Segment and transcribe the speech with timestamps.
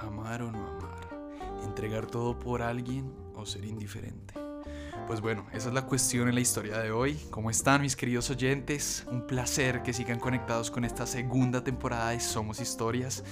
[0.00, 1.08] amar o no amar,
[1.64, 4.34] entregar todo por alguien o ser indiferente.
[5.06, 7.18] Pues bueno, esa es la cuestión en la historia de hoy.
[7.30, 9.06] ¿Cómo están mis queridos oyentes?
[9.10, 13.24] Un placer que sigan conectados con esta segunda temporada de Somos Historias,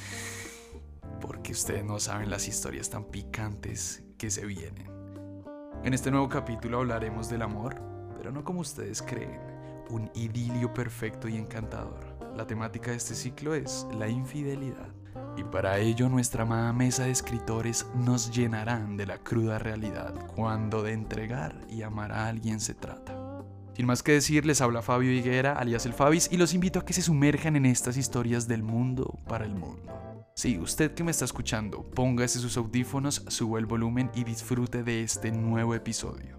[1.21, 4.91] porque ustedes no saben las historias tan picantes que se vienen.
[5.85, 7.77] En este nuevo capítulo hablaremos del amor,
[8.17, 9.39] pero no como ustedes creen,
[9.91, 12.17] un idilio perfecto y encantador.
[12.35, 14.96] La temática de este ciclo es la infidelidad.
[15.37, 20.83] Y para ello nuestra amada mesa de escritores nos llenarán de la cruda realidad cuando
[20.83, 23.15] de entregar y amar a alguien se trata.
[23.75, 26.85] Sin más que decir, les habla Fabio Higuera, alias el Fabis, y los invito a
[26.87, 29.93] que se sumerjan en estas historias del mundo para el mundo.
[30.35, 35.03] Sí, usted que me está escuchando, póngase sus audífonos, suba el volumen y disfrute de
[35.03, 36.39] este nuevo episodio.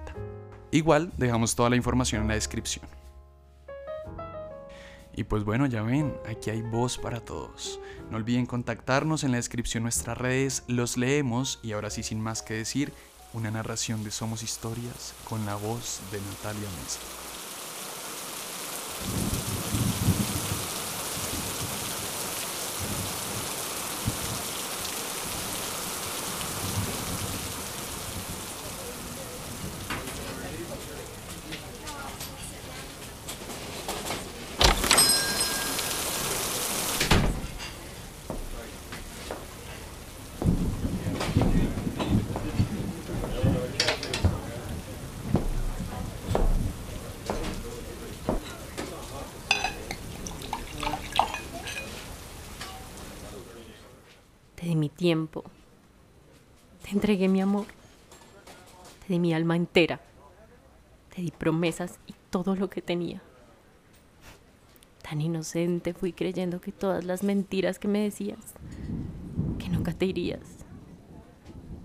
[0.71, 2.83] Igual dejamos toda la información en la descripción.
[5.15, 7.79] Y pues bueno, ya ven, aquí hay voz para todos.
[8.09, 12.41] No olviden contactarnos en la descripción nuestras redes, los leemos y ahora sí sin más
[12.41, 12.91] que decir,
[13.33, 16.99] una narración de Somos Historias con la voz de Natalia Mesa.
[54.83, 55.43] mi tiempo.
[56.81, 57.65] Te entregué mi amor.
[59.01, 59.99] Te di mi alma entera.
[61.13, 63.21] Te di promesas y todo lo que tenía.
[65.01, 68.53] Tan inocente fui creyendo que todas las mentiras que me decías,
[69.59, 70.39] que nunca te irías.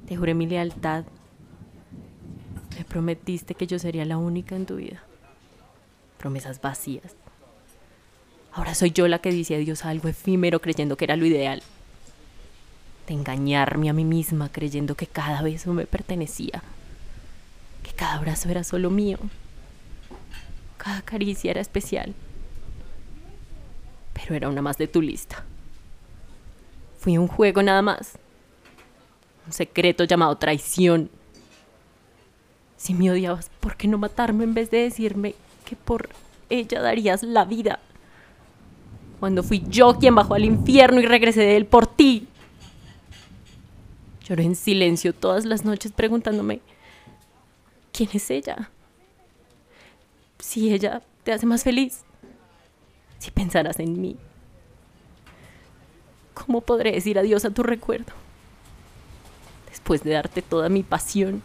[0.07, 1.05] Te juré mi lealtad.
[2.77, 5.03] Me prometiste que yo sería la única en tu vida.
[6.19, 7.17] Promesas vacías.
[8.53, 11.65] Ahora soy yo la que dice adiós a algo efímero creyendo que era lo ideal
[13.09, 16.63] de engañarme a mí misma creyendo que cada beso me pertenecía,
[17.83, 19.19] que cada abrazo era solo mío,
[20.77, 22.15] cada caricia era especial,
[24.13, 25.45] pero era una más de tu lista.
[26.99, 28.19] Fui un juego nada más,
[29.47, 31.11] un secreto llamado traición.
[32.77, 36.11] Si me odiabas, ¿por qué no matarme en vez de decirme que por
[36.51, 37.79] ella darías la vida?
[39.21, 42.18] Cuando fui yo quien bajó al infierno y regresé de él por ti.
[44.29, 46.61] Lloré en silencio todas las noches preguntándome,
[47.93, 48.71] ¿quién es ella?
[50.39, 52.03] Si ella te hace más feliz,
[53.19, 54.17] si pensarás en mí,
[56.35, 58.13] ¿cómo podré decir adiós a tu recuerdo?
[59.71, 61.43] Después de darte toda mi pasión,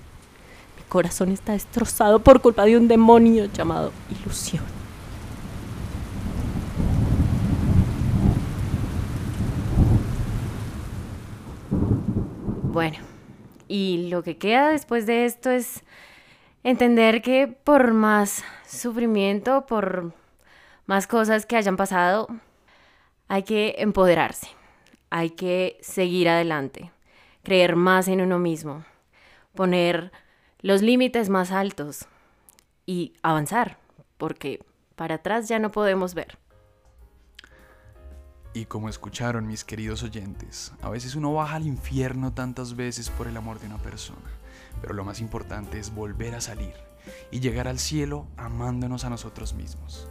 [0.75, 4.72] mi corazón está destrozado por culpa de un demonio llamado ilusión.
[12.73, 12.97] Bueno,
[13.67, 15.83] y lo que queda después de esto es
[16.63, 20.11] entender que por más sufrimiento, por
[20.87, 22.27] más cosas que hayan pasado,
[23.27, 24.47] hay que empoderarse,
[25.11, 26.91] hay que seguir adelante,
[27.43, 28.83] creer más en uno mismo,
[29.53, 30.11] poner
[30.61, 32.07] los límites más altos
[32.87, 33.77] y avanzar,
[34.17, 34.65] porque
[34.95, 36.39] para atrás ya no podemos ver.
[38.55, 43.27] Y como escucharon mis queridos oyentes, a veces uno baja al infierno tantas veces por
[43.27, 44.29] el amor de una persona,
[44.79, 46.73] pero lo más importante es volver a salir
[47.31, 50.07] y llegar al cielo amándonos a nosotros mismos.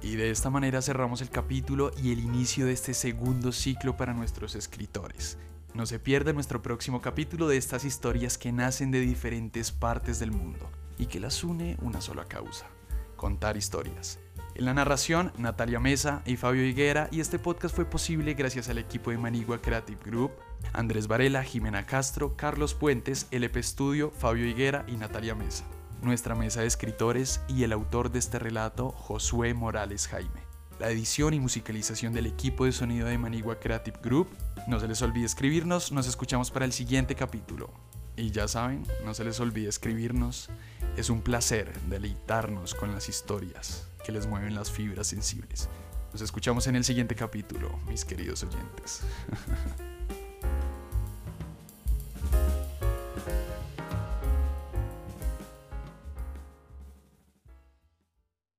[0.00, 4.14] Y de esta manera cerramos el capítulo y el inicio de este segundo ciclo para
[4.14, 5.36] nuestros escritores.
[5.74, 10.32] No se pierda nuestro próximo capítulo de estas historias que nacen de diferentes partes del
[10.32, 12.66] mundo y que las une una sola causa,
[13.22, 14.18] contar historias.
[14.56, 18.78] En la narración, Natalia Mesa y Fabio Higuera, y este podcast fue posible gracias al
[18.78, 20.32] equipo de Manigua Creative Group,
[20.72, 25.64] Andrés Varela, Jimena Castro, Carlos Puentes, LP Studio, Fabio Higuera y Natalia Mesa.
[26.00, 30.42] nuestra mesa de escritores y el autor de este relato, Josué Morales Jaime.
[30.80, 34.26] La edición y musicalización del equipo de sonido de Manigua Creative Group.
[34.66, 37.70] No se les olvide escribirnos, nos escuchamos para el siguiente capítulo.
[38.16, 40.50] Y ya saben, no se les olvide escribirnos.
[40.96, 45.70] Es un placer deleitarnos con las historias que les mueven las fibras sensibles.
[46.12, 49.00] Nos escuchamos en el siguiente capítulo, mis queridos oyentes.